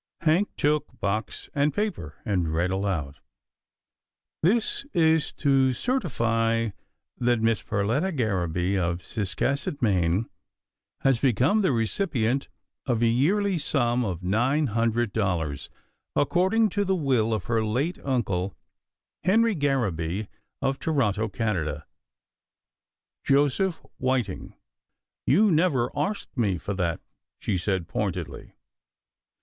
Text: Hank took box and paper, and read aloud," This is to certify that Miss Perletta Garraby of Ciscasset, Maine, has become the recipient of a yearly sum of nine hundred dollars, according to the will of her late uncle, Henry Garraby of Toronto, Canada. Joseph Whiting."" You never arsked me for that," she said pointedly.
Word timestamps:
Hank 0.21 0.49
took 0.57 0.99
box 0.99 1.47
and 1.53 1.71
paper, 1.75 2.15
and 2.25 2.51
read 2.51 2.71
aloud," 2.71 3.19
This 4.41 4.83
is 4.93 5.31
to 5.33 5.73
certify 5.73 6.71
that 7.19 7.39
Miss 7.43 7.61
Perletta 7.61 8.11
Garraby 8.11 8.79
of 8.79 9.03
Ciscasset, 9.03 9.79
Maine, 9.79 10.27
has 11.01 11.19
become 11.19 11.61
the 11.61 11.71
recipient 11.71 12.49
of 12.87 13.03
a 13.03 13.05
yearly 13.05 13.59
sum 13.59 14.03
of 14.03 14.23
nine 14.23 14.65
hundred 14.73 15.13
dollars, 15.13 15.69
according 16.15 16.69
to 16.69 16.83
the 16.83 16.95
will 16.95 17.31
of 17.31 17.43
her 17.43 17.63
late 17.63 17.99
uncle, 18.03 18.57
Henry 19.23 19.53
Garraby 19.53 20.27
of 20.63 20.79
Toronto, 20.79 21.27
Canada. 21.29 21.85
Joseph 23.23 23.85
Whiting."" 23.99 24.55
You 25.27 25.51
never 25.51 25.95
arsked 25.95 26.35
me 26.35 26.57
for 26.57 26.73
that," 26.73 27.01
she 27.37 27.55
said 27.55 27.87
pointedly. 27.87 28.55